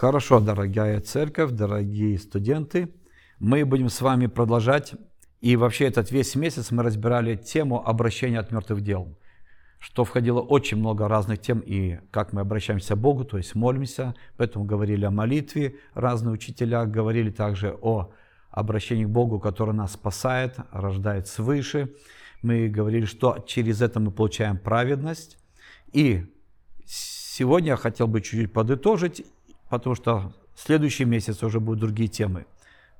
[0.00, 2.88] Хорошо, дорогая церковь, дорогие студенты,
[3.38, 4.94] мы будем с вами продолжать.
[5.42, 9.14] И вообще этот весь месяц мы разбирали тему обращения от мертвых дел,
[9.78, 14.14] что входило очень много разных тем, и как мы обращаемся к Богу, то есть молимся,
[14.38, 18.10] поэтому говорили о молитве, разные учителя говорили также о
[18.50, 21.92] обращении к Богу, который нас спасает, рождает свыше.
[22.40, 25.36] Мы говорили, что через это мы получаем праведность.
[25.92, 26.24] И
[26.86, 29.26] сегодня я хотел бы чуть-чуть подытожить
[29.70, 32.44] потому что следующий месяц уже будут другие темы,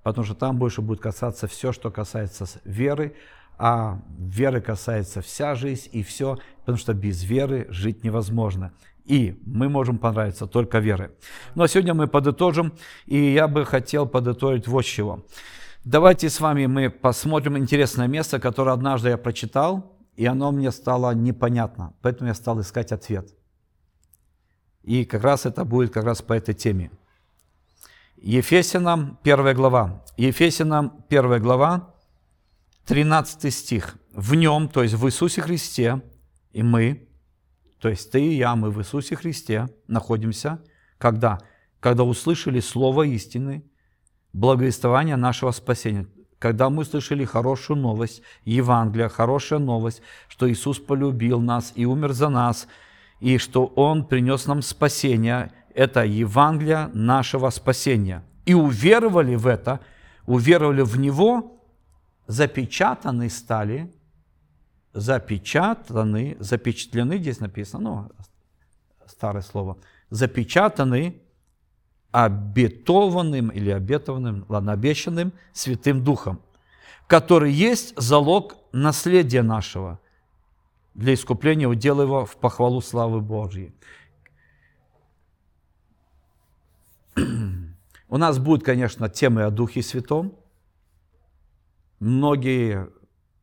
[0.02, 3.15] потому что там больше будет касаться все, что касается веры,
[3.59, 8.73] а веры касается вся жизнь и все, потому что без веры жить невозможно.
[9.05, 11.11] И мы можем понравиться только верой.
[11.55, 12.73] Ну а сегодня мы подытожим,
[13.06, 15.27] и я бы хотел подытожить вот чего.
[15.84, 21.12] Давайте с вами мы посмотрим интересное место, которое однажды я прочитал, и оно мне стало
[21.14, 23.34] непонятно, поэтому я стал искать ответ–
[24.83, 26.91] и как раз это будет как раз по этой теме.
[28.16, 30.05] Ефесянам 1 глава.
[30.17, 31.95] Ефесянам 1 глава,
[32.87, 33.97] 13 стих.
[34.12, 36.03] В нем, то есть в Иисусе Христе,
[36.53, 37.09] и мы,
[37.78, 40.62] то есть ты и я, мы в Иисусе Христе находимся,
[40.98, 41.39] когда?
[41.78, 43.65] Когда услышали Слово истины,
[44.33, 46.06] благовествование нашего спасения.
[46.39, 52.28] Когда мы слышали хорошую новость, Евангелие, хорошая новость, что Иисус полюбил нас и умер за
[52.28, 52.67] нас–
[53.20, 55.52] и что Он принес нам спасение.
[55.74, 58.24] Это Евангелие нашего спасения.
[58.46, 59.80] И уверовали в это,
[60.26, 61.62] уверовали в Него,
[62.26, 63.92] запечатаны стали,
[64.92, 69.76] запечатаны, запечатлены, здесь написано, ну, старое слово,
[70.08, 71.20] запечатаны
[72.10, 76.41] обетованным или обетованным, ладно, обещанным Святым Духом,
[77.06, 80.00] который есть залог наследия нашего–
[80.94, 83.74] для искупления удел его в похвалу славы Божьей.
[88.08, 90.36] У нас будет, конечно, темы о Духе Святом.
[92.00, 92.91] Многие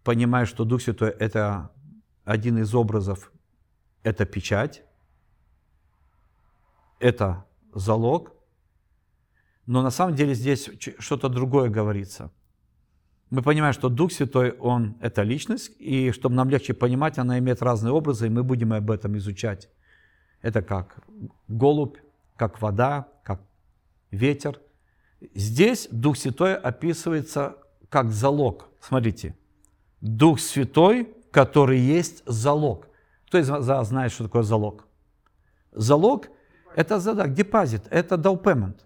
[0.03, 1.71] понимают, что Дух Святой– это
[2.25, 3.31] один из образов,
[4.03, 4.83] это печать,
[6.99, 8.33] это залог.
[9.65, 12.31] Но на самом деле здесь что-то другое говорится–
[13.29, 17.61] мы понимаем, что Дух Святой, Он– это личность, и чтобы нам легче понимать, она имеет
[17.61, 19.69] разные образы, и мы будем об этом изучать.
[20.41, 21.03] Это как
[21.47, 21.97] голубь,
[22.37, 23.41] как вода, как
[24.11, 24.61] ветер.
[25.33, 27.57] Здесь Дух Святой описывается
[27.89, 28.69] как залог.
[28.79, 29.35] Смотрите,
[29.99, 32.87] Дух Святой, который есть залог.
[33.27, 34.87] Кто из вас знает, что такое залог?
[35.71, 36.29] Залог–
[36.75, 38.79] это задак, депозит, это payment.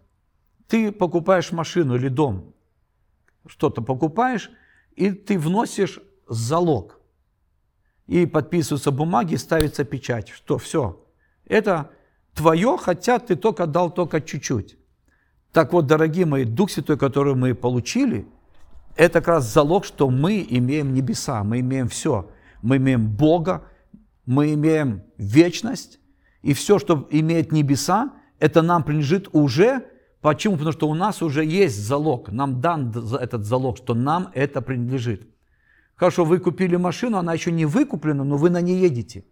[0.68, 2.56] Ты покупаешь машину или дом,
[3.47, 4.52] что-то покупаешь,
[4.96, 7.00] и ты вносишь залог.
[8.07, 10.29] И подписываются бумаги, ставится печать.
[10.29, 11.06] Что, все.
[11.46, 11.91] Это
[12.34, 14.78] твое, хотя ты только дал только чуть-чуть.
[15.51, 18.28] Так вот, дорогие мои, Дух Святой, который мы получили,
[18.96, 22.30] это как раз залог, что мы имеем небеса, мы имеем все.
[22.62, 23.63] Мы имеем Бога,
[24.25, 26.00] мы имеем вечность,
[26.41, 29.85] и все, что имеет небеса, это нам принадлежит уже
[30.22, 30.56] Почему?
[30.56, 35.28] Потому что у нас уже есть залог, нам дан этот залог, что нам это принадлежит.
[35.96, 39.26] Хорошо, вы купили машину, она еще не выкуплена, но вы на ней едете.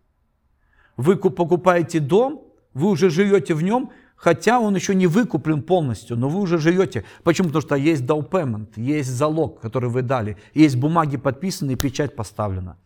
[0.98, 6.28] Вы покупаете дом, вы уже живете в нем, хотя он еще не выкуплен полностью, но
[6.28, 7.06] вы уже живете.
[7.24, 7.48] Почему?
[7.50, 12.78] Потому что есть down payment, есть залог, который вы дали, есть бумаги подписаны печать поставлена.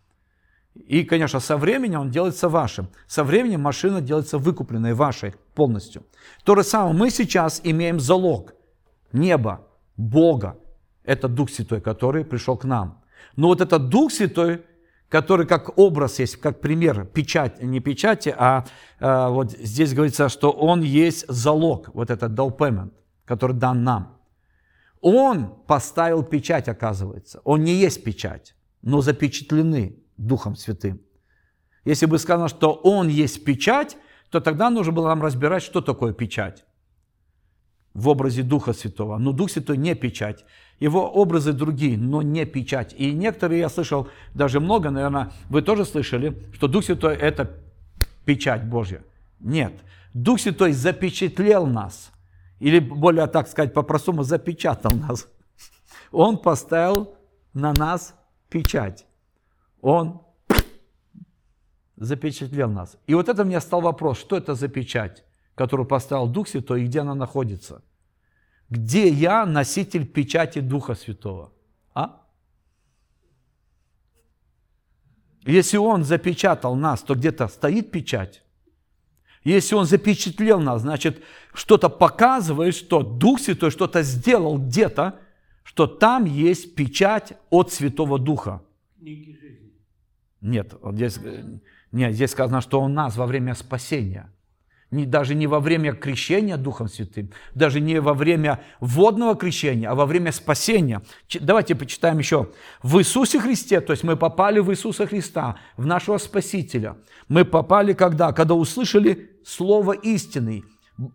[0.75, 2.87] И, конечно, со временем он делается вашим.
[3.07, 6.03] Со временем машина делается выкупленной вашей полностью.
[6.43, 8.53] То же самое мы сейчас имеем залог
[9.11, 10.57] неба, Бога.
[11.03, 13.03] Это Дух Святой, который пришел к нам.
[13.35, 14.63] Но вот этот Дух Святой,
[15.09, 18.65] который как образ есть, как пример, печать, не печати, а,
[18.99, 22.91] а вот здесь говорится, что он есть залог, вот этот down
[23.25, 24.17] который дан нам.
[25.01, 27.41] Он поставил печать, оказывается.
[27.43, 31.01] Он не есть печать, но запечатлены Духом Святым.
[31.85, 33.97] Если бы сказано, что Он есть печать,
[34.33, 36.65] то тогда нужно было нам разбирать, что такое печать
[37.93, 39.19] в образе Духа Святого.
[39.19, 40.43] Но Дух Святой не печать.
[40.79, 42.95] Его образы другие, но не печать.
[42.97, 47.47] И некоторые, я слышал, даже много, наверное, вы тоже слышали, что Дух Святой– это
[48.25, 49.03] печать Божья.
[49.39, 49.73] Нет.
[50.15, 52.11] Дух Святой запечатлел нас.
[52.59, 55.27] Или, более так сказать, по-простому, запечатал нас.
[56.11, 57.13] Он поставил
[57.53, 58.15] на нас
[58.49, 59.05] печать.
[59.79, 60.22] Он
[61.97, 62.97] запечатлел нас.
[63.07, 65.23] И вот это мне стал вопрос, что это за печать,
[65.55, 67.81] которую поставил Дух Святой и где она находится?
[68.69, 71.51] Где я носитель печати Духа Святого?
[71.93, 72.21] А?
[75.45, 78.43] Если Он запечатал нас, то где-то стоит печать.
[79.43, 81.21] Если Он запечатлел нас, значит,
[81.53, 85.19] что-то показывает, что Дух Святой что-то сделал где-то,
[85.63, 88.61] что там есть печать от Святого Духа.
[90.41, 91.59] Нет, вот здесь, э,
[91.93, 94.29] нет, здесь сказано, что Он нас во время спасения–
[94.93, 99.95] не, даже не во время крещения Духом Святым, даже не во время водного крещения, а
[99.95, 101.01] во время спасения.
[101.41, 102.51] Давайте почитаем еще.
[102.81, 106.95] В Иисусе Христе, то есть мы попали в Иисуса Христа, в нашего Спасителя.
[107.27, 108.31] Мы попали когда?
[108.31, 110.63] Когда услышали Слово истины,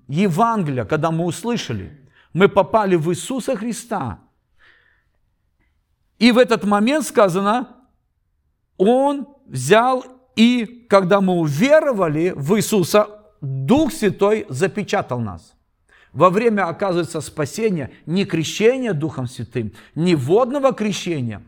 [0.09, 1.99] Евангелие, когда мы услышали.
[2.35, 4.19] Мы попали в Иисуса Христа.
[6.19, 7.77] И в этот момент сказано,
[8.77, 13.08] Он взял и, когда мы уверовали в Иисуса,
[13.40, 15.55] Дух Святой запечатал нас.
[16.12, 21.43] Во время, оказывается, спасения, не крещения Духом Святым, не водного крещения,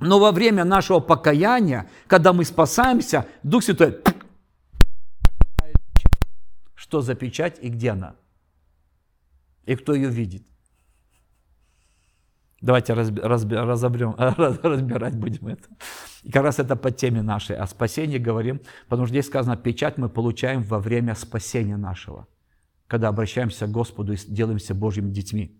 [0.00, 3.96] но во время нашего покаяния, когда мы спасаемся, Дух Святой,
[6.74, 8.16] что за печать и где она?
[9.64, 10.42] И кто ее видит?
[12.60, 14.14] Давайте разобрем,
[14.62, 15.68] разбирать будем это.
[16.22, 19.96] И как раз это по теме нашей о спасении говорим, потому что здесь сказано, печать
[19.96, 22.28] мы получаем во время спасения нашего,
[22.86, 25.58] когда обращаемся к Господу и делаемся Божьими детьми.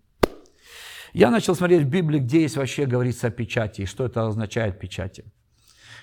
[1.13, 4.79] Я начал смотреть в Библии, где есть вообще говорится о печати, и что это означает
[4.79, 5.25] печати.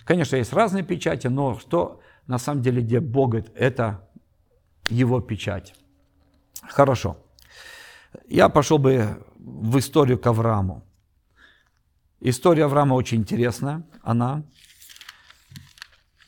[0.05, 4.09] Конечно, есть разные печати, но что на самом деле, где Бог, это
[4.91, 5.75] Его печать.
[6.63, 7.17] Хорошо.
[8.27, 10.88] Я пошел бы в историю к Аврааму.
[12.21, 14.43] История Авраама очень интересная, она,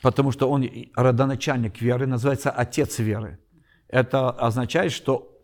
[0.03, 3.41] потому что он родоначальник веры, называется отец веры.
[3.89, 5.37] Это означает, что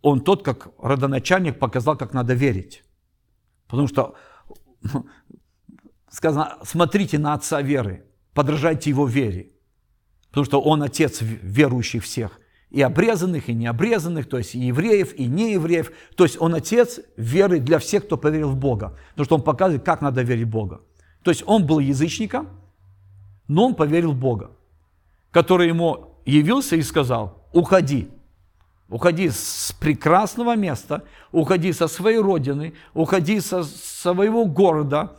[0.00, 2.84] он тот, как родоначальник, показал, как надо верить.
[3.66, 4.14] Потому что
[6.08, 9.50] сказано, смотрите на отца веры, подражайте его вере.
[10.28, 12.38] Потому что он отец верующих всех
[12.74, 15.92] и обрезанных, и необрезанных, то есть и евреев, и неевреев.
[16.16, 18.98] То есть он отец веры для всех, кто поверил в Бога.
[19.10, 20.80] Потому что он показывает, как надо верить в Бога.
[21.22, 22.48] То есть он был язычником,
[23.46, 24.50] но он поверил в Бога,
[25.30, 28.08] который ему явился и сказал, уходи,
[28.88, 35.16] уходи с прекрасного места, уходи со своей родины, уходи со своего города,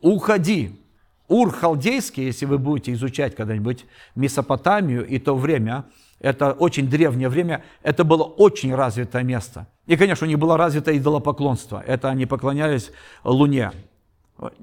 [0.00, 0.80] уходи.
[1.28, 3.84] Ур халдейский, если вы будете изучать когда-нибудь
[4.16, 5.84] Месопотамию и то время,
[6.20, 9.66] это очень древнее время, это было очень развитое место.
[9.86, 11.82] И, конечно, них было развито идолопоклонство.
[11.86, 12.90] Это они поклонялись
[13.22, 13.72] Луне.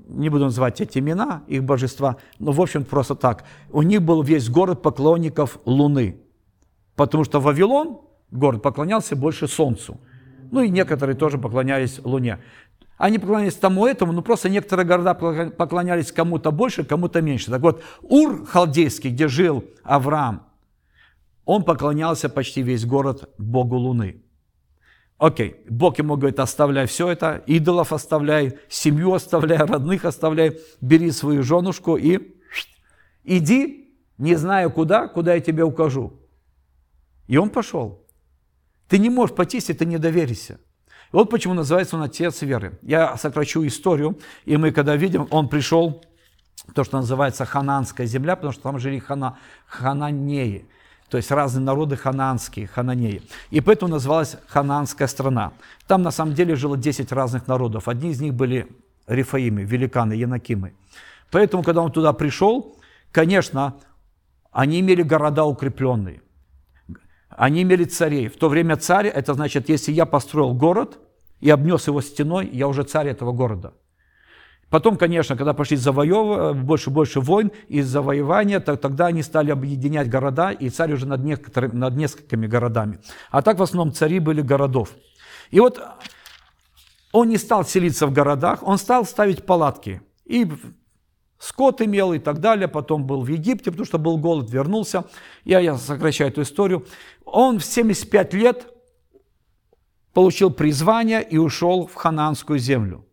[0.08, 3.44] Не буду называть эти имена, их божества, но, в общем, просто так.
[3.72, 6.18] У них был весь город поклонников Луны.
[6.96, 10.00] Потому что Вавилон, город, поклонялся больше Солнцу.
[10.52, 12.40] Ну и некоторые тоже поклонялись Луне.
[12.98, 17.50] Они поклонялись тому этому, но просто некоторые города поклонялись кому-то больше, кому-то меньше.
[17.50, 20.44] Так вот, Ур халдейский, где жил Авраам,
[21.46, 24.22] он поклонялся почти весь город Богу Луны.
[25.18, 31.44] Окей, Бог ему говорит, оставляй все это, идолов оставляй, семью оставляй, родных оставляй, бери свою
[31.44, 32.36] женушку и
[33.24, 36.20] иди, не знаю куда, куда я тебе укажу.
[37.28, 38.06] И он пошел.
[38.90, 40.60] Ты не можешь пойти, если ты не доверишься.
[41.12, 42.80] Вот почему называется он отец веры.
[42.82, 46.04] Я сокращу историю, и мы когда видим, он пришел,
[46.74, 49.38] то, что называется хананская земля, потому что там жили хана,
[49.68, 50.68] хананеи
[51.14, 53.22] то есть разные народы хананские, хананеи.
[53.52, 55.54] И поэтому называлась хананская страна.
[55.86, 57.88] Там на самом деле жило 10 разных народов.
[57.88, 58.66] Одни из них были
[59.06, 60.74] рифаимы, великаны, янакимы.
[61.30, 62.80] Поэтому, когда он туда пришел,
[63.12, 63.76] конечно,
[64.52, 66.24] они имели города укрепленные.
[67.30, 68.28] Они имели царей.
[68.28, 70.98] В то время царь, это значит, если я построил город
[71.42, 73.76] и обнес его стеной, я уже царь этого города.
[74.74, 76.56] Потом, конечно, когда пошли завоев...
[76.56, 81.06] больше и больше войн и завоевания, то, тогда они стали объединять города, и царь уже
[81.06, 82.98] над, некоторыми, над несколькими городами.
[83.30, 84.90] А так в основном цари были городов.
[85.52, 85.80] И вот
[87.12, 90.02] он не стал селиться в городах, он стал ставить палатки.
[90.26, 90.52] И
[91.38, 95.04] скот имел и так далее, потом был в Египте, потому что был голод, вернулся.
[95.46, 96.84] Я, я сокращаю эту историю.
[97.26, 98.74] Он в 75 лет
[100.14, 103.06] получил призвание и ушел в хананскую землю.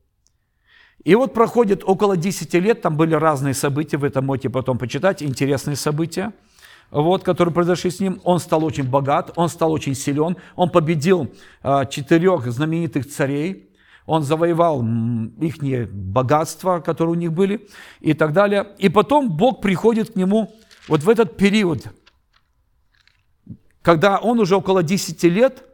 [1.04, 5.22] И вот проходит около 10 лет, там были разные события, вы это можете потом почитать,
[5.22, 6.32] интересные события,
[6.90, 8.20] вот, которые произошли с ним.
[8.24, 13.70] Он стал очень богат, он стал очень силен, он победил э, четырех знаменитых царей,
[14.04, 14.84] он завоевал
[15.40, 17.66] их богатства, которые у них были,
[18.00, 18.66] и так далее.
[18.78, 20.52] И потом Бог приходит к нему
[20.86, 21.84] вот в этот период,
[23.80, 25.64] когда он уже около 10 лет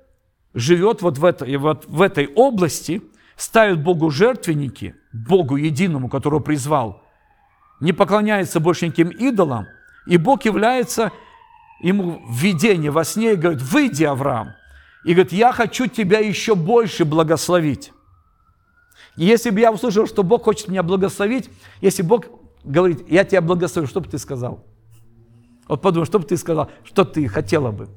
[0.55, 3.03] живет вот в этой, вот в этой области–
[3.37, 7.03] ставит Богу жертвенники, Богу единому, которого призвал,
[7.81, 9.67] не поклоняется больше никаким идолам,
[10.07, 11.13] и Бог является
[11.81, 14.55] ему видение во сне и говорит, выйди, Авраам.
[15.05, 17.93] И говорит, я хочу тебя еще больше благословить.
[19.17, 21.49] Если бы я услышал, что Бог хочет меня благословить,
[21.81, 22.27] если Бог
[22.65, 24.65] говорит, я тебя благословлю, что бы ты сказал?
[25.69, 27.89] Вот подумай, что бы ты сказал, что ты хотела бы?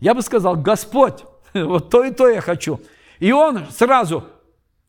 [0.00, 2.80] Я бы сказал, Господь, вот то и то я хочу.
[3.18, 4.24] И он сразу,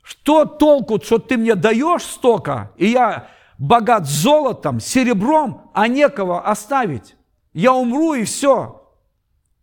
[0.02, 7.16] что толку, что ты мне даешь столько, и я богат золотом, серебром, а некого оставить.
[7.54, 8.82] Я умру и все.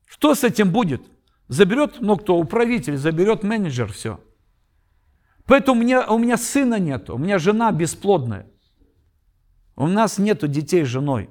[0.07, 1.03] Что с этим будет?
[1.49, 4.21] Заберет, ну кто, управитель, заберет менеджер, все.
[5.47, 8.47] Поэтому у меня, у меня сына нет, у меня жена бесплодная.
[9.75, 11.31] У нас нету детей с женой.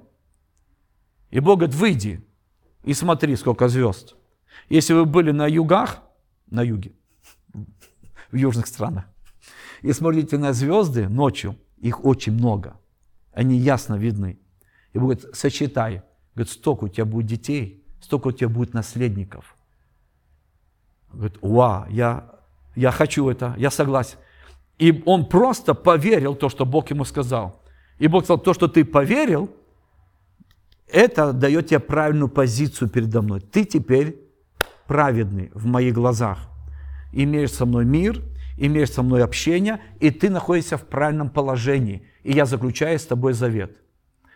[1.29, 2.25] И Бог говорит, выйди
[2.83, 4.15] и смотри, сколько звезд.
[4.69, 6.01] Если вы были на югах,
[6.49, 6.93] на юге,
[8.31, 9.05] в южных странах,
[9.81, 12.79] и смотрите на звезды ночью, их очень много.
[13.31, 14.39] Они ясно видны.
[14.93, 16.01] И Бог говорит, сочетай.
[16.33, 19.55] Говорит, столько у тебя будет детей, столько у тебя будет наследников.
[21.11, 22.29] Говорит, уа, я,
[22.75, 24.17] я хочу это, я согласен.
[24.77, 27.63] И он просто поверил то, что Бог ему сказал.
[27.99, 29.49] И Бог сказал, то, что ты поверил,
[30.87, 33.41] это дает тебе правильную позицию передо мной.
[33.41, 34.19] Ты теперь
[34.85, 36.49] праведный в моих глазах.
[37.11, 38.21] Имеешь со мной мир,
[38.57, 42.07] имеешь со мной общение, и ты находишься в правильном положении.
[42.23, 43.77] И я заключаю с тобой завет.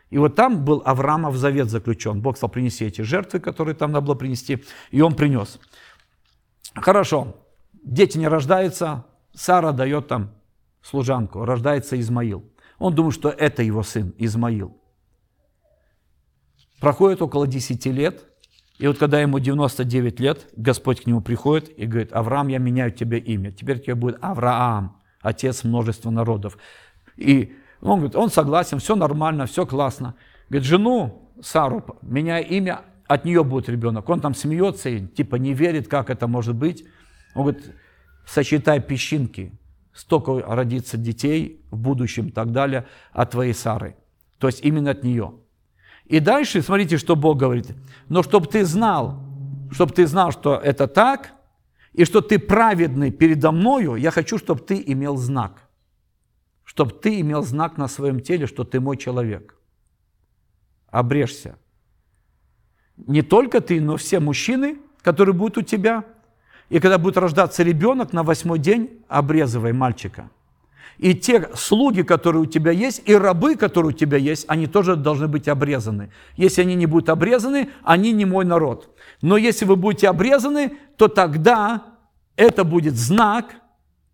[0.10, 2.22] И вот там был Авраамов завет заключен.
[2.22, 4.63] Бог сказал, принеси эти жертвы, которые там надо было принести.
[4.92, 5.60] И он принес.
[6.75, 7.38] Хорошо.
[7.84, 9.06] Дети не рождаются.
[9.34, 10.32] Сара дает там
[10.82, 11.46] служанку.
[11.46, 12.44] Рождается Измаил.
[12.78, 14.78] Он думает, что это его сын, Измаил.
[16.82, 18.25] Проходит около 10 лет,
[18.81, 22.91] и вот когда ему 99 лет, Господь к нему приходит и говорит, Авраам, я меняю
[22.91, 23.51] тебе имя.
[23.51, 26.57] Теперь тебе будет Авраам, отец множества народов.
[27.15, 30.15] И он говорит, он согласен, все нормально, все классно.
[30.50, 34.09] Говорит, жену Сару, меняя имя, от нее будет ребенок.
[34.09, 36.83] Он там смеется и типа не верит, как это может быть.
[37.35, 37.75] Он говорит,
[38.25, 39.51] сочетай песчинки,
[39.93, 43.95] столько родится детей в будущем и так далее от твоей Сары.
[44.39, 45.33] То есть именно от нее.
[46.12, 47.68] И дальше, смотрите, что Бог говорит.
[48.10, 49.24] Но чтобы ты знал,
[49.72, 51.32] чтобы ты знал, что это так,
[51.94, 55.70] и что ты праведный передо мною, я хочу, чтобы ты имел знак.
[56.65, 59.56] Чтобы ты имел знак на своем теле, что ты мой человек.
[60.88, 61.56] Обрежься.
[62.98, 66.03] Не только ты, но все мужчины, которые будут у тебя.
[66.68, 70.30] И когда будет рождаться ребенок, на восьмой день обрезывай мальчика–
[70.97, 74.95] и те слуги, которые у тебя есть, и рабы, которые у тебя есть, они тоже
[74.95, 76.11] должны быть обрезаны.
[76.38, 78.95] Если они не будут обрезаны, они не мой народ.
[79.21, 81.85] Но если вы будете обрезаны, то тогда
[82.35, 83.55] это будет знак,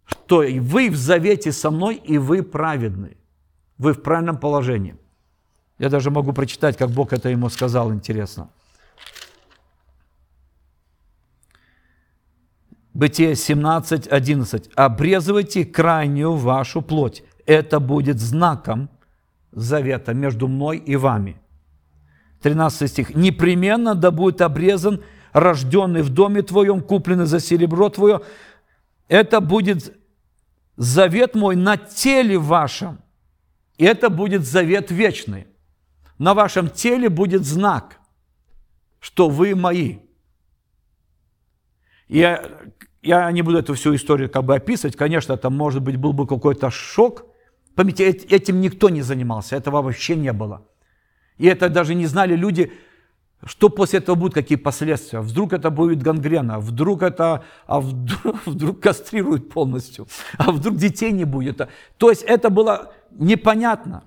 [0.05, 3.17] что вы в завете со мной, и вы праведны.
[3.77, 4.95] Вы в правильном положении.
[5.79, 8.49] Я даже могу прочитать, как Бог это ему сказал, интересно.
[12.97, 14.71] Бытие 17, 11.
[14.73, 17.23] «Обрезывайте крайнюю вашу плоть.
[17.45, 18.89] Это будет знаком
[19.51, 21.39] завета между мной и вами».
[22.41, 23.13] 13 стих.
[23.13, 28.21] «Непременно да будет обрезан рожденный в доме твоем, купленный за серебро твое.
[29.09, 29.95] Это будет
[30.75, 32.97] завет мой на теле вашем.
[33.77, 35.45] И это будет завет вечный.
[36.17, 37.99] На вашем теле будет знак,
[38.99, 39.99] что вы мои.
[42.07, 42.41] Я
[43.07, 44.95] я не буду эту всю историю как бы описывать.
[44.95, 47.25] Конечно, это, может быть, был бы какой-то шок.
[47.75, 50.61] Поймите, этим никто не занимался, этого вообще не было.
[51.37, 52.71] И это даже не знали люди,
[53.45, 55.19] что после этого будут, какие последствия.
[55.19, 61.25] Вдруг это будет гангрена, вдруг это, а вдруг, вдруг кастрируют полностью, а вдруг детей не
[61.25, 61.61] будет.
[61.97, 64.03] То есть это было непонятно.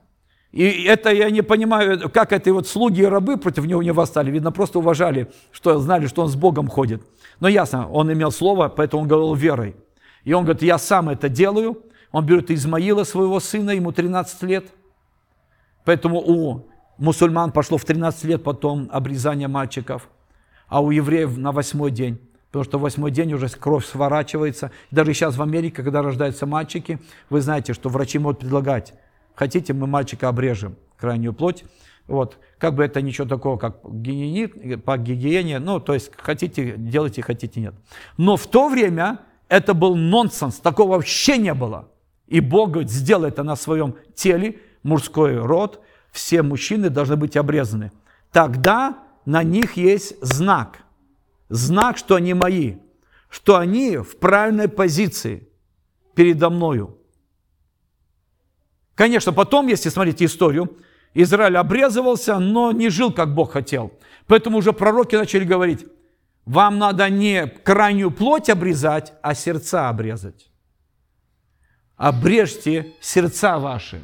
[0.53, 4.33] И это я не понимаю, как это вот слуги и рабы против него не восстали.
[4.33, 7.03] Видно, просто уважали, что знали, что он с Богом ходит.
[7.41, 9.77] Но ясно, он имел слово, поэтому он говорил верой.
[10.25, 11.83] И он говорит, я сам это делаю.
[12.13, 14.67] Он берет Измаила, своего сына, ему 13 лет.
[15.85, 16.67] Поэтому у
[16.99, 20.09] мусульман пошло в 13 лет потом обрезание мальчиков,
[20.69, 22.21] а у евреев на восьмой день.
[22.49, 24.73] Потому что в восьмой день уже кровь сворачивается.
[24.91, 26.99] Даже сейчас в Америке, когда рождаются мальчики,
[27.31, 28.93] вы знаете, что врачи могут предлагать
[29.41, 31.65] Хотите, мы мальчика обрежем, крайнюю плоть.
[32.07, 32.39] Вот.
[32.59, 37.61] Как бы это ничего такого, как гигиенит, по гигиене, ну, то есть хотите, делайте, хотите,
[37.61, 37.75] нет.
[38.17, 41.89] Но в то время это был нонсенс, такого вообще не было.
[42.27, 45.81] И Бог говорит, сделай это на своем теле, мужской род,
[46.13, 47.93] все мужчины должны быть обрезаны.
[48.33, 50.85] Тогда на них есть знак.
[51.49, 52.77] Знак, что они мои,
[53.29, 55.49] что они в правильной позиции
[56.15, 56.97] передо мною.
[58.95, 60.77] Конечно, потом, если смотреть историю,
[61.15, 63.93] Израиль обрезывался, но не жил, как Бог хотел.
[64.27, 65.87] Поэтому уже пророки начали говорить,
[66.45, 70.51] вам надо не крайнюю плоть обрезать, а сердца обрезать.
[71.97, 74.01] Обрежьте сердца ваши,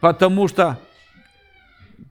[0.00, 0.78] потому что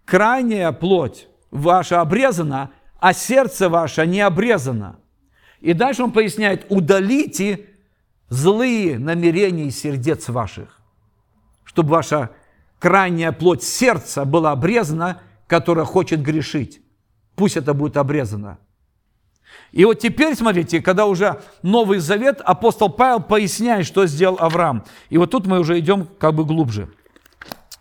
[0.05, 5.00] крайняя плоть ваша обрезана, а сердце ваше не обрезано.
[5.60, 7.65] И дальше он поясняет, удалите
[8.29, 10.79] злые намерения сердец ваших,
[11.65, 12.29] чтобы ваша
[12.80, 16.82] крайняя плоть сердца была обрезана, которая хочет грешить.
[17.36, 18.58] Пусть это будет обрезано.
[19.72, 24.84] И вот теперь, смотрите, когда уже Новый Завет, апостол Павел поясняет, что сделал Авраам.
[25.10, 26.90] И вот тут мы уже идем как бы глубже.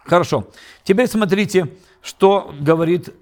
[0.04, 0.48] Хорошо.
[0.84, 1.68] Теперь смотрите,
[2.02, 3.14] что говорит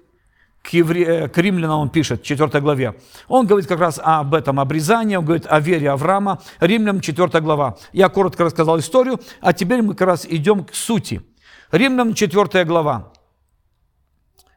[0.61, 1.03] к, евре...
[1.03, 2.95] Э, к римлянам он пишет, в 4 главе.
[3.27, 7.77] Он говорит как раз об этом обрезании, он говорит о вере Авраама, Римлянам 4 глава.
[7.93, 11.21] Я коротко рассказал историю, а теперь мы как раз идем к сути.
[11.71, 13.13] Римлянам 4 глава,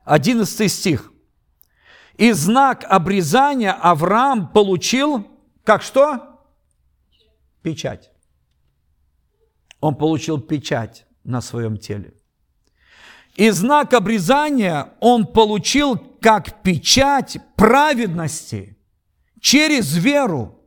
[0.04, 1.12] 11 стих.
[2.16, 5.26] И знак обрезания Авраам получил,
[5.64, 6.40] как что?
[7.62, 8.10] Печать.
[9.80, 12.14] Он получил печать на своем теле.
[13.36, 18.76] И знак обрезания он получил как печать праведности
[19.40, 20.58] через веру,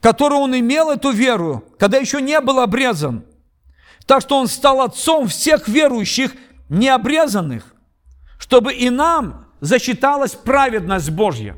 [0.00, 3.24] которую он имел эту веру, когда еще не был обрезан.
[4.06, 6.32] Так что он стал отцом всех верующих
[6.68, 7.74] необрезанных
[8.44, 11.56] чтобы и нам засчиталась праведность Божья.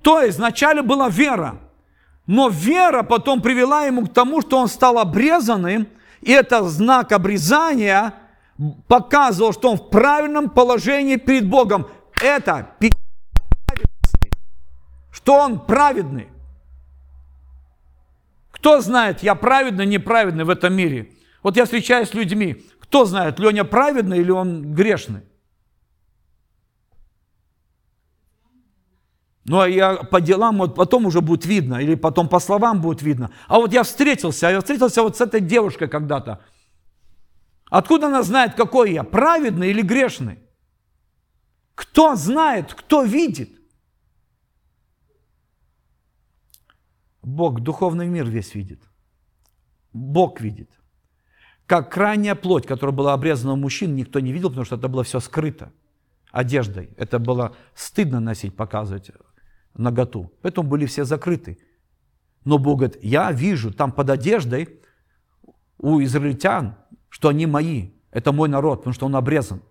[0.00, 1.58] То есть вначале была вера,
[2.26, 5.88] но вера потом привела ему к тому, что он стал обрезанным,
[6.20, 8.14] и это знак обрезания
[8.86, 11.88] показывал, что он в правильном положении перед Богом.
[12.22, 12.68] Это
[15.10, 16.28] что он праведный.
[18.64, 21.12] Кто знает, я праведный, неправедный в этом мире?
[21.42, 25.20] Вот я встречаюсь с людьми, кто знает, Леня праведный или он грешный?
[29.44, 33.02] Ну, а я по делам, вот потом уже будет видно, или потом по словам будет
[33.02, 33.30] видно.
[33.48, 36.42] А вот я встретился, я встретился вот с этой девушкой когда-то.
[37.68, 40.38] Откуда она знает, какой я, праведный или грешный?
[41.74, 43.60] Кто знает, кто видит?
[47.24, 48.80] Бог, духовный мир весь видит.
[49.92, 50.70] Бог видит
[51.66, 55.04] как крайняя плоть, которая была обрезана у мужчин, никто не видел, потому что это было
[55.04, 55.72] все скрыто
[56.30, 56.90] одеждой.
[56.96, 59.10] Это было стыдно носить, показывать
[59.74, 60.32] наготу.
[60.42, 61.58] Поэтому были все закрыты.
[62.44, 64.80] Но Бог говорит, я вижу там под одеждой
[65.78, 66.76] у израильтян,
[67.08, 67.90] что они мои.
[68.10, 69.62] Это мой народ, потому что он обрезан.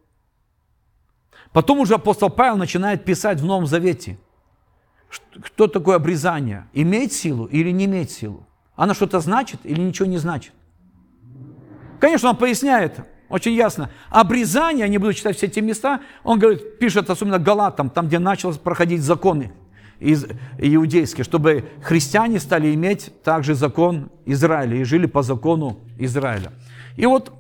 [1.52, 4.18] Потом уже апостол Павел начинает писать в Новом Завете,
[5.46, 6.68] что такое обрезание.
[6.74, 8.46] Имеет силу или не имеет силу?
[8.76, 10.54] Оно что-то значит или ничего не значит?
[12.00, 13.00] Конечно, он поясняет
[13.30, 13.90] очень ясно.
[14.10, 18.54] Обрезание, не буду читать все эти места, он говорит, пишет особенно Галатам, там, где начал
[18.56, 19.54] проходить законы
[20.00, 20.26] из,
[20.58, 26.52] иудейские, чтобы христиане стали иметь также закон Израиля и жили по закону Израиля.
[26.98, 27.34] И вот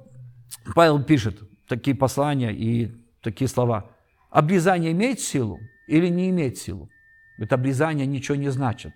[0.73, 3.91] Павел пишет такие послания и такие слова.
[4.29, 6.89] Обрезание имеет силу или не имеет силу?
[7.37, 8.93] Это обрезание ничего не значит.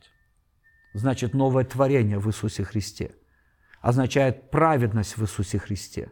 [0.94, 3.12] Значит новое творение в Иисусе Христе
[3.82, 6.12] означает праведность в Иисусе Христе.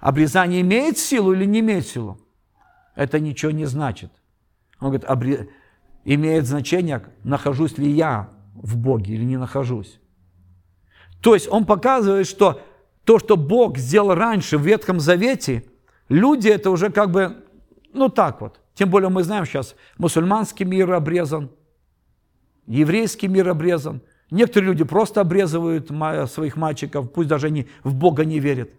[0.00, 2.20] Обрезание имеет силу или не имеет силу?
[2.94, 4.12] Это ничего не значит.
[4.80, 5.48] Он говорит, обре...
[6.04, 9.98] имеет значение, нахожусь ли я в Боге или не нахожусь.
[11.20, 12.60] То есть он показывает, что
[13.04, 15.64] то, что Бог сделал раньше в Ветхом Завете,
[16.08, 17.44] люди это уже как бы,
[17.92, 18.60] ну так вот.
[18.74, 21.50] Тем более мы знаем сейчас, мусульманский мир обрезан,
[22.66, 25.88] еврейский мир обрезан– Некоторые люди просто обрезывают
[26.30, 28.70] своих мальчиков, пусть даже они в Бога не верят.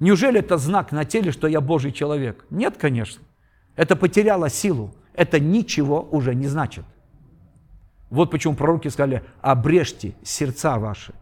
[0.00, 2.44] Неужели это знак на теле, что я Божий человек?
[2.50, 3.22] Нет, конечно.
[3.76, 4.94] Это потеряло силу.
[5.14, 6.84] Это ничего уже не значит.
[8.10, 11.14] Вот почему пророки сказали, обрежьте сердца ваши,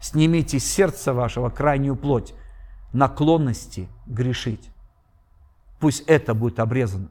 [0.00, 2.34] снимите с сердца вашего крайнюю плоть,
[2.92, 4.70] наклонности грешить.
[5.78, 7.10] Пусть это будет обрезано.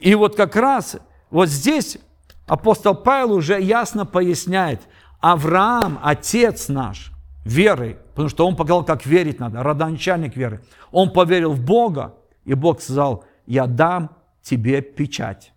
[0.00, 0.96] И вот как раз
[1.30, 1.98] вот здесь
[2.46, 4.80] апостол Павел уже ясно поясняет,
[5.20, 7.12] Авраам, отец наш,
[7.44, 10.62] верой, потому что он показал, как верить надо, родоначальник веры.
[10.92, 14.10] Он поверил в Бога, и Бог сказал, я дам
[14.42, 15.52] тебе печать.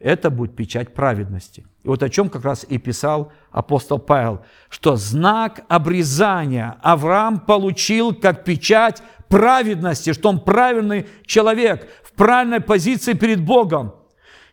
[0.00, 1.66] Это будет печать праведности.
[1.84, 8.14] И вот о чем как раз и писал апостол Павел, что знак обрезания Авраам получил
[8.14, 13.94] как печать праведности, что он правильный человек, в правильной позиции перед Богом.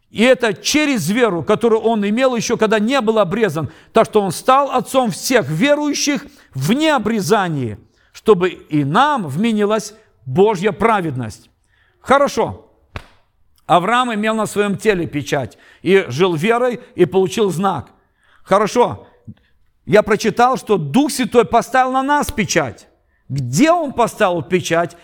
[0.10, 3.70] И это через веру, которую он имел еще, когда не был обрезан.
[3.94, 7.78] Так что он стал отцом всех верующих в необрезании,
[8.12, 9.94] чтобы и нам вменилась
[10.26, 11.50] Божья праведность.
[12.02, 12.67] Хорошо.
[13.68, 17.92] Авраам имел на своем теле печать и жил верой и получил знак.
[18.44, 19.08] Хорошо.
[19.86, 22.88] Я прочитал, что Дух Святой поставил на нас печать.
[23.28, 24.98] Где Он поставил печать?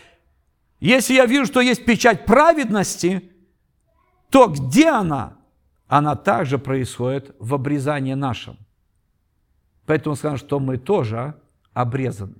[0.79, 3.31] Если я вижу, что есть печать праведности,
[4.29, 5.37] то где она?
[5.87, 8.57] Она также происходит в обрезании нашем.
[9.85, 11.35] Поэтому скажем, что мы тоже
[11.73, 12.35] обрезаны.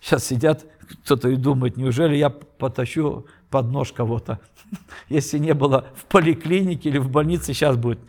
[0.00, 0.66] Сейчас сидят
[1.04, 4.40] кто-то и думает, неужели я потащу под нож кого-то?
[5.08, 8.00] Если не было в поликлинике или в больнице, сейчас будет.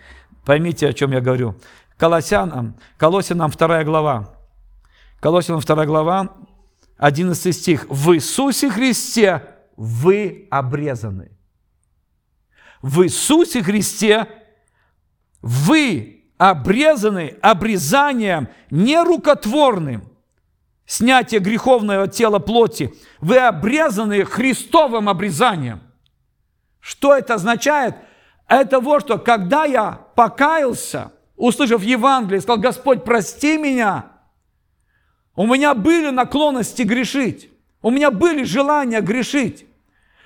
[0.45, 1.56] Поймите, о чем я говорю.
[1.97, 4.34] Колоссянам, Колосинам 2 глава.
[5.19, 6.36] Колосинам 2 глава,
[6.97, 7.86] 11 стих.
[7.89, 9.43] В Иисусе Христе
[9.76, 11.32] вы обрезаны.
[12.82, 14.28] В Иисусе Христе
[15.41, 20.04] вы обрезаны обрезанием нерукотворным,
[20.88, 22.93] снятие греховного тела плоти.
[23.19, 25.82] Вы обрезаны Христовым обрезанием.
[26.80, 27.95] Что это означает?
[28.47, 34.06] Это вот что, когда я покаялся, услышав Евангелие, сказал, Господь, прости меня,
[35.36, 39.65] у меня были наклонности грешить, у меня были желания грешить.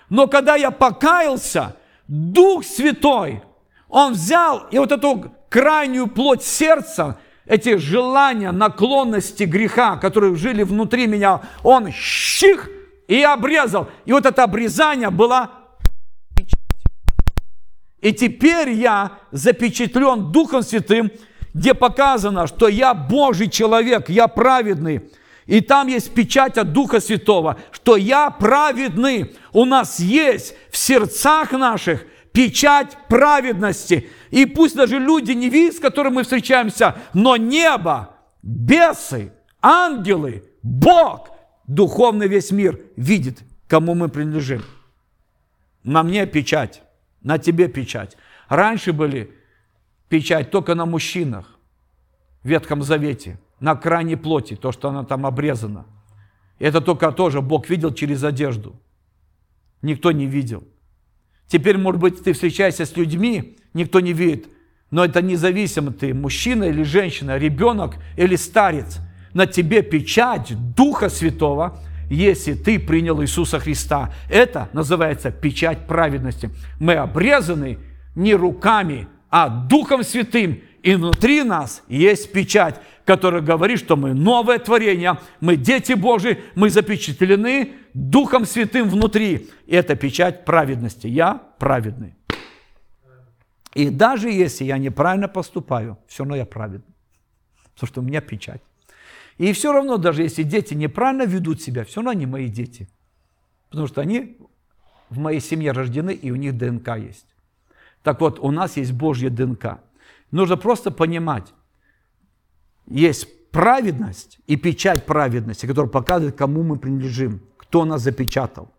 [0.09, 1.75] Но когда я покаялся,
[2.07, 3.41] Дух Святой,
[3.89, 11.07] Он взял и вот эту крайнюю плоть сердца, эти желания, наклонности греха, которые жили внутри
[11.07, 12.69] меня, Он щих
[13.07, 13.89] и обрезал.
[14.05, 15.51] И вот это обрезание было
[18.01, 21.11] и теперь я запечатлен Духом Святым,
[21.53, 25.01] где показано, что я Божий человек, я праведный.
[25.45, 29.35] И там есть печать от Духа Святого, что я праведный.
[29.53, 34.09] У нас есть в сердцах наших печать праведности.
[34.29, 41.29] И пусть даже люди не видят, с которыми мы встречаемся, но небо, бесы, ангелы, Бог,
[41.67, 44.63] духовный весь мир видит, кому мы принадлежим.
[45.83, 46.83] На мне печать
[47.21, 48.17] на тебе печать.
[48.49, 49.33] Раньше были
[50.09, 51.59] печать только на мужчинах
[52.43, 55.85] в Ветхом Завете, на крайней плоти, то, что она там обрезана.
[56.59, 58.79] Это только тоже Бог видел через одежду.
[59.81, 60.63] Никто не видел.
[61.51, 64.47] Теперь, может быть, ты встречаешься с людьми, никто не видит,
[64.89, 68.99] но это независимо, ты мужчина или женщина, ребенок или старец.
[69.33, 71.79] На тебе печать Духа Святого–
[72.11, 74.11] если ты принял Иисуса Христа.
[74.29, 76.49] Это называется печать праведности.
[76.77, 77.79] Мы обрезаны
[78.15, 80.59] не руками, а Духом Святым.
[80.83, 86.69] И внутри нас есть печать, которая говорит, что мы новое творение, мы дети Божьи, мы
[86.69, 89.49] запечатлены Духом Святым внутри.
[89.67, 91.07] И это печать праведности.
[91.07, 92.15] Я праведный.
[93.73, 96.93] И даже если я неправильно поступаю, все равно я праведный.
[97.73, 98.61] Потому что у меня печать.
[99.37, 102.89] И все равно, даже если дети неправильно ведут себя, все равно они мои дети.
[103.69, 104.37] Потому что они
[105.09, 107.25] в моей семье рождены, и у них ДНК есть.
[108.03, 109.79] Так вот, у нас есть Божья ДНК.
[110.31, 111.53] Нужно просто понимать,
[112.87, 118.73] есть праведность и печать праведности, которая показывает, кому мы принадлежим, кто нас запечатал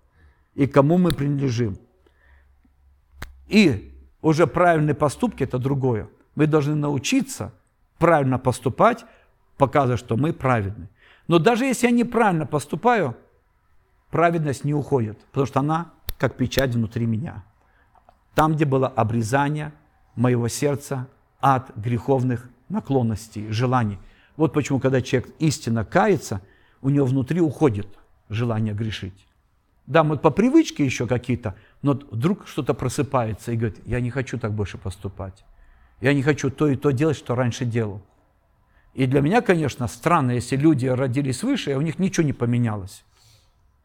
[0.54, 1.78] и кому мы принадлежим.
[3.48, 6.08] И уже правильные поступки– это другое.
[6.34, 7.52] Мы должны научиться
[7.98, 9.04] правильно поступать,
[9.58, 10.88] показывает, что мы праведны.
[11.28, 13.16] Но даже если я неправильно поступаю,
[14.10, 17.44] праведность не уходит, потому что она как печать внутри меня.
[18.34, 19.72] Там, где было обрезание
[20.14, 21.08] моего сердца
[21.42, 23.98] от греховных наклонностей, желаний.
[24.36, 26.40] Вот почему, когда человек истинно кается,
[26.80, 27.88] у него внутри уходит
[28.30, 29.26] желание грешить.
[29.86, 34.38] Да, мы по привычке еще какие-то, но вдруг что-то просыпается и говорит, я не хочу
[34.38, 35.44] так больше поступать.
[36.00, 38.00] Я не хочу то и то делать, что раньше делал.
[38.94, 43.04] И для меня, конечно, странно, если люди родились выше, и у них ничего не поменялось.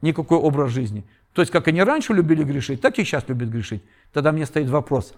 [0.02, 1.04] Никакой образ жизни.
[1.34, 3.84] То есть, как они раньше любили грешить, так и сейчас любят грешить.
[4.14, 5.14] Тогда мне стоит вопрос,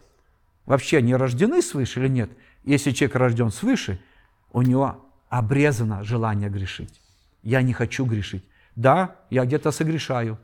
[0.69, 2.29] вообще они рождены свыше или нет?
[2.63, 3.99] Если человек рожден свыше,
[4.53, 7.01] у него обрезано желание грешить.
[7.43, 8.45] Я не хочу грешить.
[8.75, 10.37] Да, я где-то согрешаю,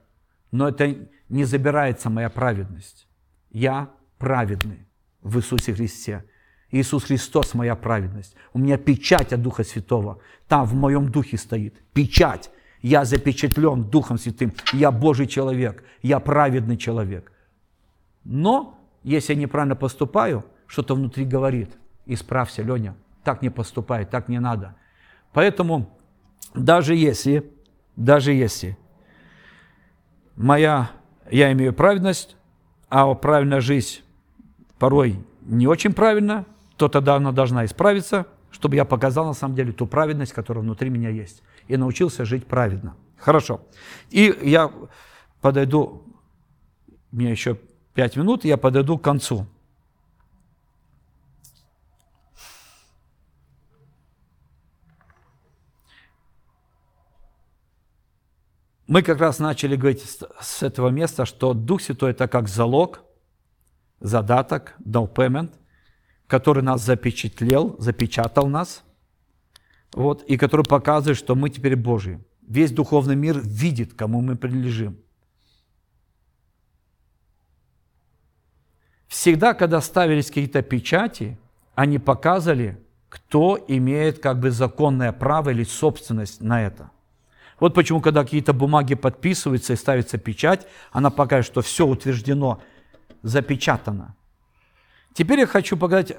[0.52, 0.96] но это
[1.30, 3.08] не забирается моя праведность.
[3.52, 4.86] Я праведный
[5.22, 6.26] в Иисусе Христе.
[6.72, 8.36] Иисус Христос моя праведность.
[8.54, 10.20] У меня печать от Духа Святого.
[10.48, 11.76] Там в моем духе стоит.
[11.94, 12.50] Печать.
[12.82, 14.54] Я запечатлен Духом Святым.
[14.74, 15.84] Я Божий человек.
[16.02, 17.32] Я праведный человек.
[18.24, 21.78] Но, если я неправильно поступаю, что-то внутри говорит.
[22.08, 22.96] Исправься, Леня.
[23.24, 24.76] Так не поступай, так не надо.
[25.32, 25.96] Поэтому,
[26.56, 27.52] даже если,
[27.96, 28.78] даже если
[30.36, 30.89] моя,
[31.30, 32.36] я имею праведность,
[32.89, 34.02] а правильная жизнь
[34.80, 39.72] порой не очень правильно, то тогда она должна исправиться, чтобы я показал на самом деле
[39.72, 42.96] ту праведность, которая внутри меня есть, и научился жить праведно.
[43.18, 43.62] Хорошо.
[44.10, 44.72] И я
[45.41, 46.04] подойду,
[47.12, 47.60] меня еще
[47.95, 49.47] пять минут, я подойду к концу.
[58.86, 60.03] Мы как раз начали говорить
[60.39, 63.01] с этого места, что Дух Святой– это как залог,
[63.99, 65.53] задаток, down payment,
[66.27, 68.84] который нас запечатлел, запечатал нас,
[69.91, 72.23] вот, и который показывает, что мы теперь Божьи.
[72.47, 74.99] Весь духовный мир видит, кому мы принадлежим.
[79.15, 81.38] Всегда, когда ставились какие-то печати,
[81.73, 86.91] они показывали, кто имеет как бы законное право или собственность на это.
[87.58, 92.62] Вот почему, когда какие-то бумаги подписываются и ставится печать, она показывает, что все утверждено,
[93.21, 94.17] запечатано.
[95.13, 96.12] Теперь я хочу показать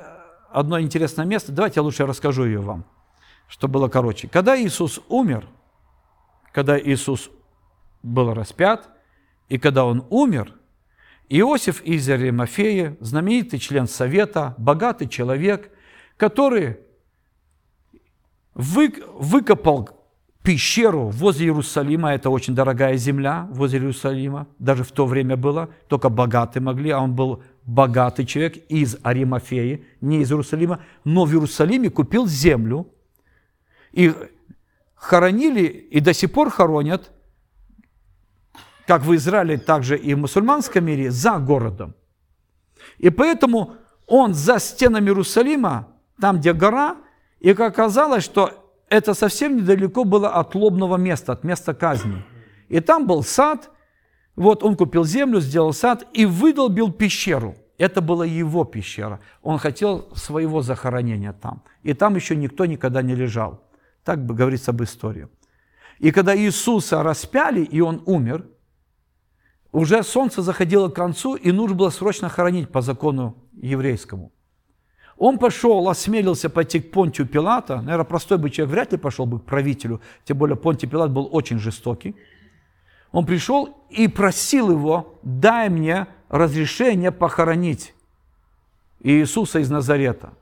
[0.51, 1.53] одно интересное место.
[1.53, 2.87] Давайте я лучше расскажу ее вам,
[3.47, 4.27] чтобы было короче.
[4.27, 5.47] Когда Иисус умер,
[6.51, 7.29] когда Иисус
[8.03, 8.89] был распят,
[9.51, 10.55] и когда Он умер,
[11.29, 15.71] Иосиф из Аримафея, знаменитый член Совета, богатый человек,
[16.17, 16.79] который
[18.55, 19.91] вы, выкопал
[20.43, 26.09] пещеру возле Иерусалима, это очень дорогая земля возле Иерусалима, даже в то время было, только
[26.09, 31.91] богатые могли, а он был богатый человек из Аримафеи, не из Иерусалима, но в Иерусалиме
[31.91, 32.89] купил землю,
[33.91, 34.15] и
[34.95, 37.11] хоронили, и до сих пор хоронят,
[38.87, 41.95] как в Израиле, так же и в мусульманском мире, за городом.
[42.99, 43.75] И поэтому
[44.07, 45.89] он за стенами Иерусалима,
[46.21, 46.97] там, где гора,
[47.41, 48.51] и оказалось, что
[48.89, 52.25] это совсем недалеко было от лобного места, от места казни.
[52.69, 53.71] И там был сад,
[54.37, 57.57] вот он купил землю, сделал сад и выдолбил пещеру.
[57.79, 59.21] Это была его пещера.
[59.43, 61.63] Он хотел своего захоронения там.
[61.83, 63.69] И там еще никто никогда не лежал.
[64.05, 65.29] Так бы говорится об истории.
[65.99, 68.47] И когда Иисуса распяли, и он умер,
[69.77, 74.33] уже солнце заходило к концу, и нужно было срочно хоронить по закону еврейскому.
[75.19, 77.83] Он пошел, осмелился пойти к Понтию Пилата.
[77.83, 81.29] Наверное, простой бы человек вряд ли пошел бы к правителю, тем более Понтий Пилат был
[81.31, 82.17] очень жестокий.
[83.13, 87.95] Он пришел и просил его, дай мне разрешение похоронить
[89.01, 90.33] Иисуса из Назарета.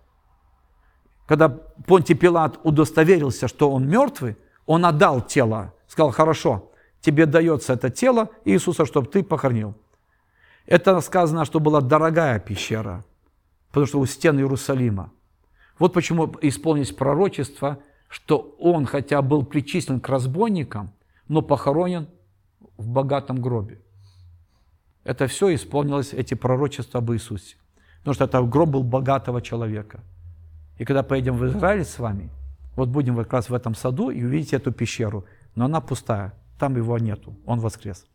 [1.27, 6.71] Когда Понтий Пилат удостоверился, что он мертвый, он отдал тело, сказал, хорошо,
[7.05, 9.75] тебе дается это тело Иисуса, чтобы ты похоронил.
[10.67, 13.05] Это сказано, что была дорогая пещера–
[13.75, 15.11] потому что у стен Иерусалима.
[15.81, 20.93] Вот почему исполнилось пророчество, что он, хотя был причислен к разбойникам,
[21.27, 22.07] но похоронен
[22.77, 23.81] в богатом гробе.
[25.03, 27.57] Это все исполнилось, эти пророчества об Иисусе.
[27.99, 30.05] Потому что это гроб был богатого человека.
[30.79, 32.31] И когда поедем в Израиль с вами,
[32.77, 35.25] вот будем как раз в этом саду и увидите эту пещеру,
[35.57, 38.07] но она пустая, там его нету, он воскрес.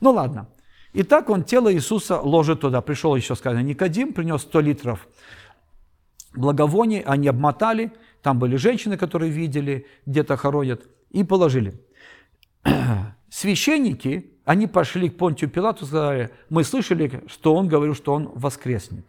[0.00, 0.48] Ну ладно,
[0.92, 2.80] и так он тело Иисуса ложит туда.
[2.80, 5.08] Пришел еще, сказано, Никодим, принес 100 литров
[6.34, 7.92] благовоний, они обмотали,
[8.22, 11.74] там были женщины, которые видели, где-то хоронят, и положили.
[13.30, 19.04] Священники, они пошли к Понтию Пилату сказали, мы слышали, что он говорил, что он воскреснет.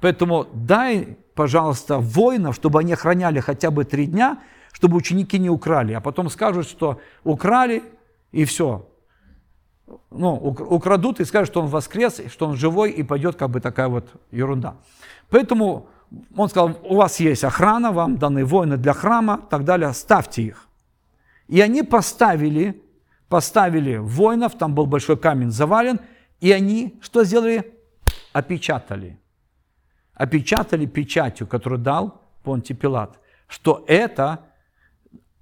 [0.00, 4.42] Поэтому дай, пожалуйста, воинов, чтобы они охраняли хотя бы три дня,
[4.76, 5.94] чтобы ученики не украли.
[5.94, 7.82] А потом скажут, что украли,
[8.30, 8.86] и все,
[10.10, 13.88] ну, украдут и скажут, что он воскрес, что он живой, и пойдет как бы такая
[13.88, 14.76] вот ерунда.
[15.30, 15.88] Поэтому
[16.36, 20.68] он сказал, у вас есть охрана, вам даны воины для храма, так далее, ставьте их.
[21.48, 22.82] И они поставили,
[23.30, 26.00] поставили воинов, там был большой камень завален,
[26.42, 27.72] и они что сделали?
[28.34, 29.18] Опечатали.
[30.12, 34.40] Опечатали печатью, которую дал Понти Пилат, что это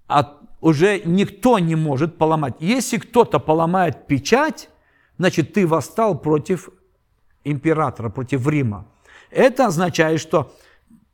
[0.07, 2.55] от уже никто не может поломать.
[2.59, 4.71] Если кто-то поломает печать,
[5.19, 6.71] значит, ты восстал против
[7.45, 8.87] императора, против Рима.
[9.31, 10.55] Это означает, что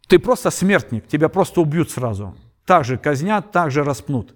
[0.06, 2.36] ты просто смертник, тебя просто убьют сразу.
[2.64, 4.34] Так же казнят, так же распнут.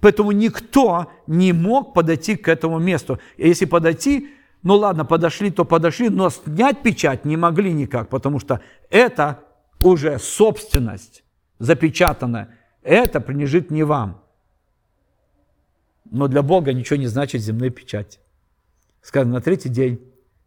[0.00, 3.18] Поэтому никто не мог подойти к этому месту.
[3.38, 4.30] Если подойти,
[4.62, 9.40] ну ладно, подошли, то подошли, но снять печать не могли никак, потому что это
[9.82, 11.24] уже собственность
[11.58, 12.58] запечатанная.
[12.82, 14.20] Это принадлежит не вам.
[16.10, 18.18] Но для Бога ничего не значит земные печати.
[19.00, 20.00] Сказано, на третий день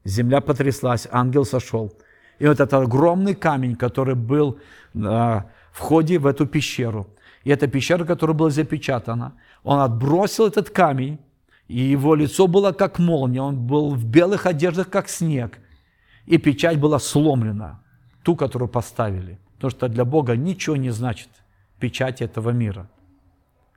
[0.04, 1.94] земля потряслась, ангел сошел.
[2.40, 4.60] И вот этот огромный камень, который был
[4.94, 7.08] на входе в эту пещеру,
[7.44, 11.20] и эта пещера, которая была запечатана, он отбросил этот камень,
[11.68, 15.60] и его лицо было как молния, он был в белых одеждах, как снег,
[16.26, 17.82] и печать была сломлена,
[18.24, 19.40] ту, которую поставили.
[19.56, 21.30] Потому что для Бога ничего не значит
[21.80, 22.90] печать этого мира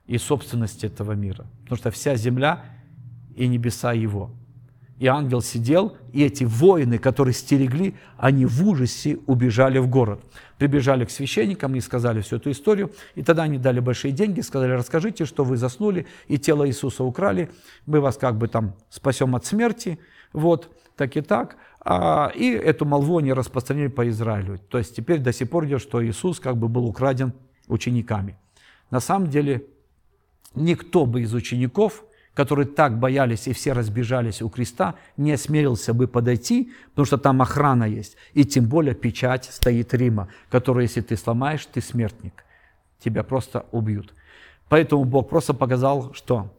[0.07, 1.47] и собственность этого мира.
[1.63, 2.65] Потому что вся земля
[3.37, 4.31] и небеса Его.
[4.99, 10.25] И ангел сидел, и эти воины, которые стерегли, они в ужасе убежали в город.
[10.59, 12.91] Прибежали к священникам и сказали всю эту историю.
[13.15, 17.49] И тогда они дали большие деньги, сказали, расскажите, что вы заснули, и тело Иисуса украли,
[17.87, 20.01] мы вас как бы там спасем от смерти,
[20.33, 21.59] вот, так и так.
[21.81, 24.59] А, и эту молву они распространили по Израилю.
[24.69, 27.35] То есть теперь до сих пор идет, что Иисус как бы был украден
[27.69, 28.37] учениками.
[28.91, 29.67] На самом деле
[30.55, 32.05] никто бы из учеников–
[32.39, 37.43] которые так боялись и все разбежались у креста, не осмелился бы подойти, потому что там
[37.43, 38.17] охрана есть.
[38.33, 42.45] И тем более печать стоит Рима, которую, если ты сломаешь, ты смертник.
[43.01, 44.15] Тебя просто убьют.
[44.69, 46.55] Поэтому Бог просто показал, что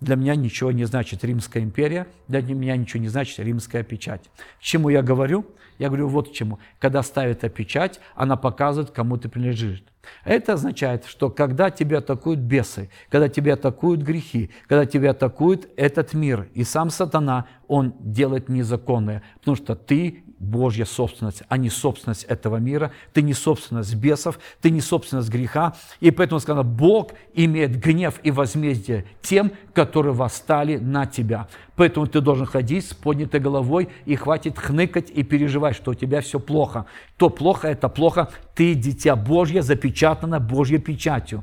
[0.00, 4.30] для меня ничего не значит Римская империя, для меня ничего не значит римская печать.
[4.58, 5.46] К чему я говорю?
[5.78, 6.58] Я говорю вот к чему.
[6.78, 9.82] Когда ставит эта печать, она показывает, кому ты принадлежишь.
[10.24, 16.12] Это означает, что когда тебя атакуют бесы, когда тебя атакуют грехи, когда тебя атакует этот
[16.12, 22.24] мир, и сам сатана, он делает незаконное, потому что ты Божья собственность, а не собственность
[22.24, 22.92] этого мира.
[23.12, 25.74] Ты не собственность бесов, ты не собственность греха.
[26.00, 31.48] И поэтому сказано, Бог имеет гнев и возмездие тем, которые восстали на тебя.
[31.76, 36.20] Поэтому ты должен ходить с поднятой головой и хватит хныкать и переживать, что у тебя
[36.20, 36.86] все плохо.
[37.16, 38.28] То плохо, это плохо.
[38.54, 41.42] Ты дитя Божье, запечатано Божьей печатью.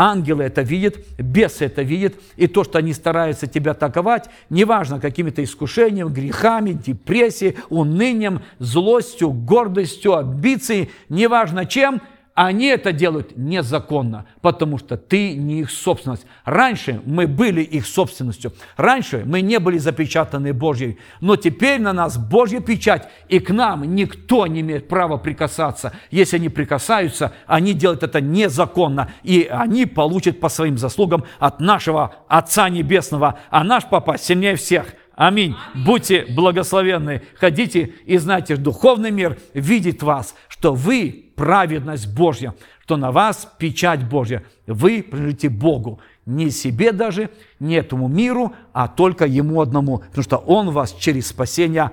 [0.00, 5.42] Ангелы это видят, бесы это видят, и то, что они стараются тебя атаковать, неважно какими-то
[5.42, 12.00] искушениями, грехами, депрессией, унынием, злостью, гордостью, амбицией, неважно чем–
[12.46, 16.24] они это делают незаконно, потому что ты не их собственность.
[16.44, 18.52] Раньше мы были их собственностью.
[18.76, 20.98] Раньше мы не были запечатаны Божьей.
[21.20, 25.92] Но теперь на нас Божья печать, и к нам никто не имеет права прикасаться.
[26.12, 29.10] Если они прикасаются, они делают это незаконно.
[29.24, 33.40] И они получат по своим заслугам от нашего Отца Небесного.
[33.50, 34.86] А наш Папа сильнее всех.
[35.16, 35.56] Аминь.
[35.74, 37.22] Будьте благословенны.
[37.34, 44.06] Ходите и знайте, духовный мир видит вас, что вы праведность Божья, что на вас печать
[44.06, 44.42] Божья.
[44.66, 46.00] Вы принадлежите Богу.
[46.26, 49.98] Не себе даже, не этому миру, а только Ему одному.
[49.98, 51.92] Потому что Он вас через спасение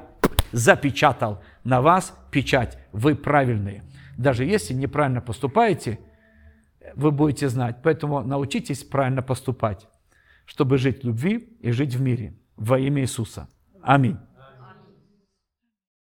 [0.52, 1.42] запечатал.
[1.64, 2.78] На вас печать.
[2.92, 3.84] Вы правильные.
[4.18, 6.00] Даже если неправильно поступаете,
[6.96, 7.78] вы будете знать.
[7.84, 9.88] Поэтому научитесь правильно поступать,
[10.46, 13.48] чтобы жить в любви и жить в мире во имя Иисуса.
[13.82, 14.18] Аминь.